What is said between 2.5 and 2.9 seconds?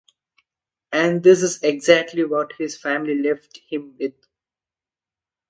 his